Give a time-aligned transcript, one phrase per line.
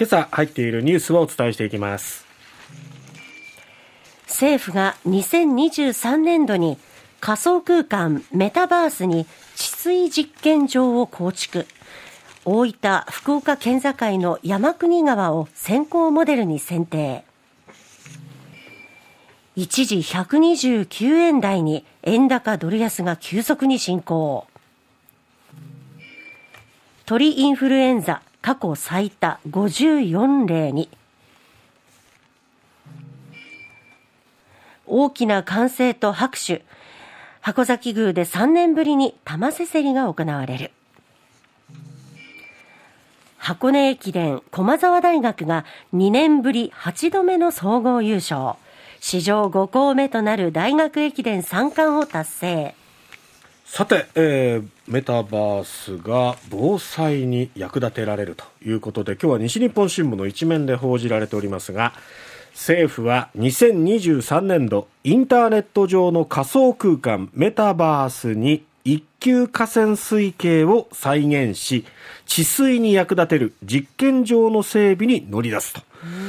[0.00, 2.24] 今朝入っているニュースをお伝えしていきます。
[4.26, 6.78] 政府が2023年度に
[7.20, 9.26] 仮想空間メタバースに
[9.56, 11.66] 治水実験場を構築。
[12.46, 17.26] 大分福岡県境の山国川を先行モデルに選定。
[19.54, 24.46] 一時129円台に円高ドル安が急速に進行。
[27.04, 30.88] 鳥インフルエンザ過去最多54例に。
[34.86, 36.64] 大きな歓声と拍手。
[37.40, 40.72] 箱崎宮で3年ぶりに玉せせりが行われる。
[43.38, 45.64] 箱根駅伝駒沢大学が
[45.94, 48.56] 2年ぶり8度目の総合優勝。
[49.00, 52.74] 史上5校目となる大学駅伝3冠を達成。
[53.64, 61.92] さて、えー、メタバースが防災に役立てられるということで今日は西日本新聞の一面で報じられておりますが
[62.54, 71.84] 政府は2023年度インターネット上の仮想空間メタバースに一級河川水系を再現し
[72.26, 75.82] 治水に役立てる実験場の整備に乗り出すと。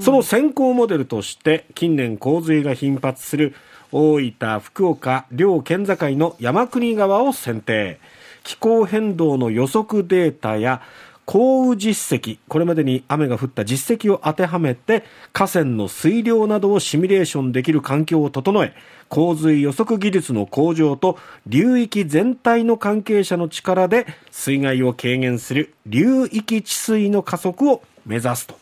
[0.00, 3.54] その先行モデルとして近年洪水が頻発する
[3.90, 7.98] 大分、福岡両県境の山国川を選定。
[8.44, 10.80] 気候変動の予測データや
[11.26, 18.74] 降雨実績これまでに雨が降った実績を当てはめて河川の水量などをシミュレーションできる環境を整え
[19.08, 28.56] 洪水予測技術の向上と流域全体の関係者の力で水害を軽減する流域治水の加速を目指すと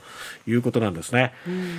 [0.46, 1.32] いうことなんですね。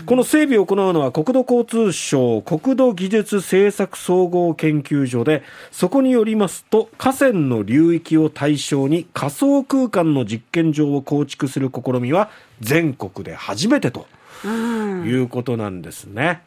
[0.05, 12.29] この整備を行うのは国土交通省国土技術政策総合研究所で、そこによりますと、河川の流域を対象に仮想空間の実験場を構築する試みは
[12.61, 14.07] 全国で初めてと
[14.47, 16.41] いうことなんですね。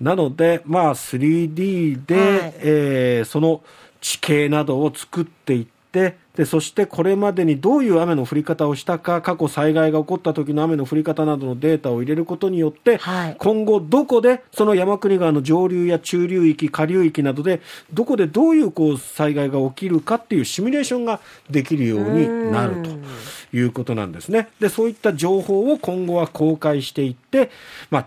[0.00, 3.62] なので、まあ、3D で、はい、えー、その
[4.00, 17.62] 地形などを作っていって、でそしてこれまでにどういう雨の降り方をしたか過去災害が起こった時の雨の降り方などのデータを入れることによって、はい、今後どこでその山国川の上流や中流域下流域などで
[17.92, 24.48] どこでどういうこう災害が起きるかっていうシミュレーションができるようになるということなんですね。
[24.58, 27.50] でそういった情報を今後は公開していって、
[27.90, 28.06] まあ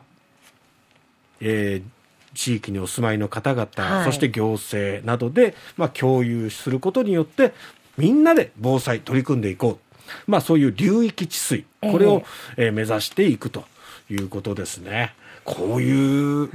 [1.39, 1.97] えー
[2.37, 7.53] 地域にお住まいの方々、はい、そして行政などで、まあ、共有することによって、
[7.97, 9.87] みんなで防災取り組んでいこう。
[10.25, 12.23] まあそういう流域治水、これを、
[12.55, 13.65] えー、目指していくと
[14.09, 15.13] いうことですね。
[15.43, 16.49] こういう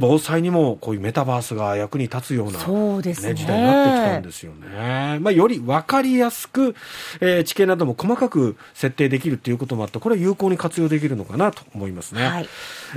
[0.00, 5.18] 防災にもこういうメタバースが役に立つような、そうですね、時代になってきたんですよね。
[5.20, 6.74] まあ、より分かりやすく、
[7.20, 12.26] えー、地形なども細かく設定できるということもあって、これは有効に活用できるのかなと思いますね。
[12.26, 12.48] はい、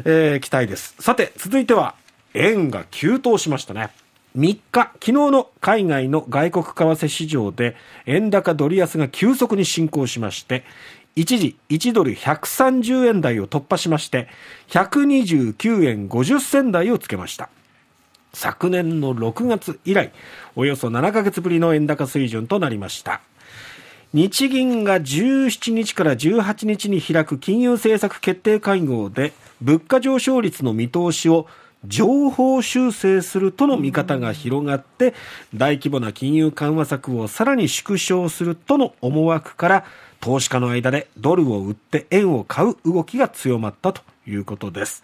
[0.05, 0.95] えー、期待です。
[0.99, 1.95] さて、続いては、
[2.33, 3.89] 円が急騰しましたね。
[4.35, 7.75] 3日、昨日の海外の外国為替市場で
[8.07, 10.63] 円高ドル安が急速に進行しまして、
[11.15, 14.27] 一時1ドル130円台を突破しまして、
[14.69, 17.49] 129円50銭台をつけました。
[18.33, 20.11] 昨年の6月以来、
[20.55, 23.21] およそ7ヶ月ぶりの円高水準となりました。
[24.13, 31.47] 日銀が17日から18日に開く金融政策決定会合で、物価上昇率の見通しを
[31.85, 35.13] 情報修正するとの見方が広がって、
[35.53, 39.85] 大規模な金融緩和策をさらに縮小するとの思惑から、
[40.19, 45.03] 投資家の間でドルを売って円を買う動きが強まったということです。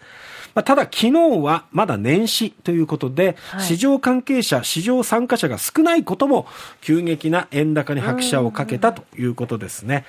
[0.54, 6.46] まあ、ただ昨日はまだ年始ということで、はい、市場関係者、市場参加者が少ないことも
[6.80, 10.06] 急激な円高に拍車をかけたということですね。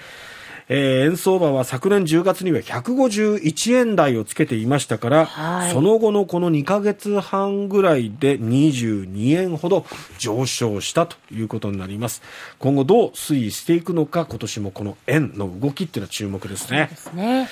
[0.73, 9.85] えー、円相場は昨年10月には151円台をつけていましたから、はい、その後のこの2か月半ぐらいで22円ほど
[10.17, 12.21] 上昇したということになります。
[12.57, 16.87] 今後どう推移していくのか、今年もこの円の動きっていうのは注目ですね。
[16.89, 17.49] ですね。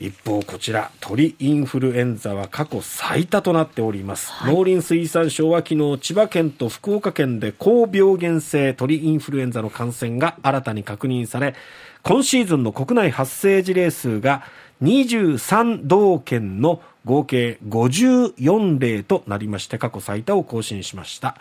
[0.00, 11.54] 一方こちら鳥インフルエンザは過去最多となっております、はい、農林水産省は昨日千葉県と福岡県で高病原性鳥インフルエンザの感染が新たに確認され
[12.02, 14.42] 今シーズンの国内発生事例数が
[14.82, 21.36] 23道県の合計54例となりまして過去最多を更新しました。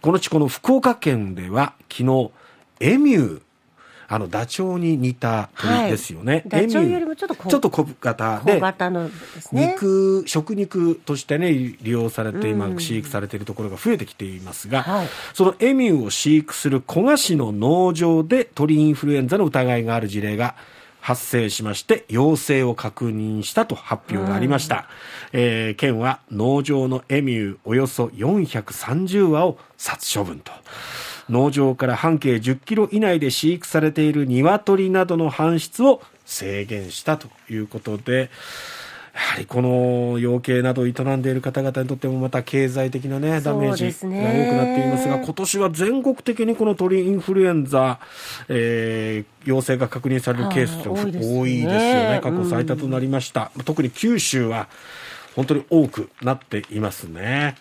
[0.00, 2.30] このうちこの福岡県では昨日
[2.80, 3.42] エミュー
[4.14, 6.32] あのダチョウに似た鳥ですよね。
[6.32, 8.40] はい、ダチョウよりもちょっとちょっと小型。
[8.44, 9.72] で、小型のですね。
[9.72, 20.54] 肉、食肉としてね、利用されて、今、飼育されているところが増えてきていますが、はい、そのエミューを飼育する古賀市の農場で鳥インフルエンザの疑いがある事例が
[21.00, 24.88] 発生しまして陽性を確認したと発表がありました、
[25.32, 30.50] えー、県は農場のエミューおよそ430羽を殺処分と
[31.28, 38.30] 農場から半径10キロ以内で飼育されている鶏などの搬出を制限したということで、
[39.14, 48.00] やはりこの養鶏などを営んでいる方々にとってもまた経済的な、ね、ダメージが多くなっていますが、今年は全国的にこの鳥インフルエンザ、
[48.48, 54.66] えー、陽性が確認されるケースが多いですよね、過去最多となりました、うん、特に九州は
[55.36, 57.54] 本当に多くなっていますね。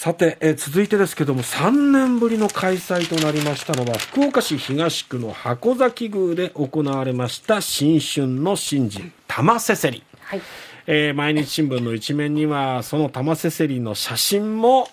[0.00, 10.42] さて、え続いてですけども3年ぶりの開催となりましたのは福岡市東区の箱崎宮で行われました新春の神事玉せせり、はい。
[10.86, 14.88] えー、毎日新聞の一面にはその玉せせりの写真も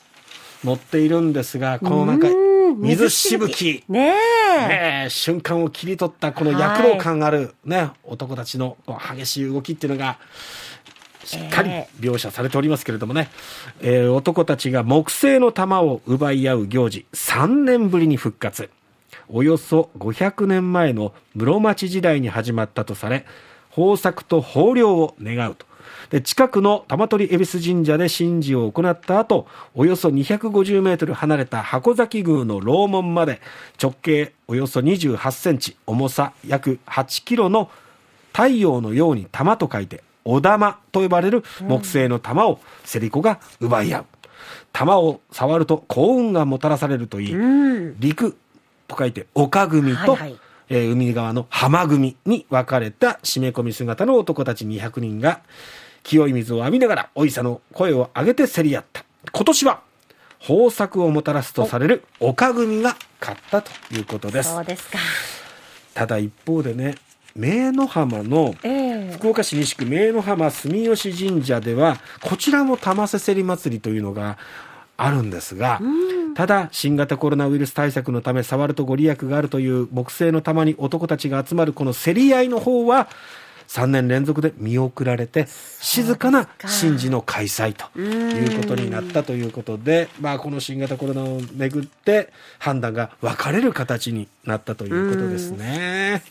[0.63, 2.27] 載っているんですがこのなんか
[2.75, 3.83] 水しぶき。
[3.87, 4.15] ね
[5.05, 5.07] え。
[5.11, 8.75] 瞬間を切り取ったこの躍動感あるね、はい、男たちの
[9.15, 10.17] 激しい動きっていうのが
[11.25, 11.69] しっかり
[11.99, 13.29] 描写されておりますけれどもね、
[13.81, 18.69] えー、男たちが木製の玉を奪い合う行事、3年ぶりに復活。
[19.27, 23.25] およそ500年前の室町時代に始まったとされ、
[23.75, 25.65] 豊作と豊漁を願うと。
[26.09, 33.41] で近くの玉取恵比寿神社で神事を行った後、およそ250メートル離れた箱崎宮の楼門まで
[33.81, 37.71] 直径およそ28センチ、重さ約8キロの
[38.31, 42.59] 太陽のように玉と書いてお玉と呼ばれる木製の玉を
[42.91, 44.05] 競り子が奪い合う。
[44.73, 47.35] 玉を触ると幸運がもたらされるといい、
[47.99, 48.35] 陸
[48.87, 50.39] と書いて丘組と、はいはい、
[50.69, 55.41] えー、海側の浜組に分かれた締め込み姿の男たち200人が
[56.03, 59.05] 清い水を浴びながらおいさの声を上げて競り合った。
[59.31, 59.81] 今年は
[60.47, 64.51] 豊作をもたらすとされる丘組が勝ったということです。
[64.53, 64.99] そうですか。
[65.93, 66.95] ただ一方でね、
[67.37, 68.55] 明の浜の、
[69.11, 74.37] 福岡市西区明の浜住吉神社ではこちらも玉せせり祭りというのが
[74.95, 75.81] あるんですが、
[76.35, 83.09] ただ新型コロナウイルス対策のため触るとご利益があるという木製の玉に男たちが集まるこの競り合いの方は
[83.67, 85.47] 3年連続で見送られて
[85.81, 96.23] 静かな神事の開催ということになったということで、まあ、この新型コロナをめぐって判断が分かれる形になったということですね。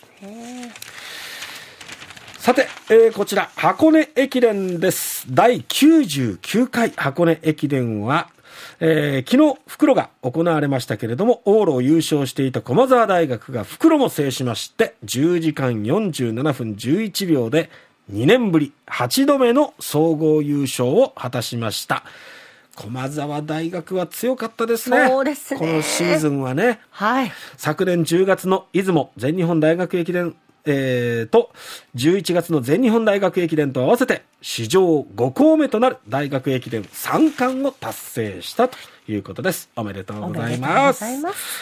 [2.44, 5.24] さて、えー、こちら、箱根駅伝です。
[5.32, 8.28] 第99回箱根駅伝は、
[8.80, 17.70] えー、昨日、袋が行われましたけれども、往路を優勝していた駒澤大学が袋も制しまして、10時間47分11秒で、
[18.12, 22.04] 2年ぶり8度目の総合優勝を果たしました。
[22.76, 25.08] 駒澤大学は強かったですね。
[25.08, 25.60] そうですね。
[25.60, 26.80] このシーズンはね。
[26.90, 27.32] はい。
[27.56, 31.52] 昨年10月の出雲全日本大学駅伝えー、と、
[31.94, 39.68] 11月の全日本大学駅伝と合わせて、史上5校目となる大学駅伝3冠を達成したということです。
[39.76, 41.04] おめでとうございます。